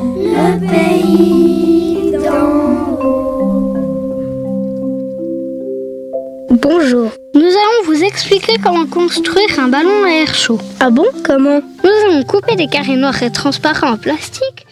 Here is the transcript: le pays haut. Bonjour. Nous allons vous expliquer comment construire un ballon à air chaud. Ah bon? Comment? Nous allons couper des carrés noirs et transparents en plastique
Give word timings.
le 0.00 0.58
pays 0.68 2.16
haut. 2.16 3.74
Bonjour. 6.50 7.10
Nous 7.34 7.40
allons 7.40 7.84
vous 7.86 8.04
expliquer 8.04 8.56
comment 8.62 8.86
construire 8.86 9.58
un 9.58 9.68
ballon 9.68 10.04
à 10.04 10.10
air 10.10 10.34
chaud. 10.34 10.58
Ah 10.80 10.90
bon? 10.90 11.06
Comment? 11.24 11.60
Nous 11.84 11.90
allons 12.06 12.24
couper 12.24 12.56
des 12.56 12.68
carrés 12.68 12.96
noirs 12.96 13.22
et 13.22 13.32
transparents 13.32 13.92
en 13.92 13.96
plastique 13.96 14.67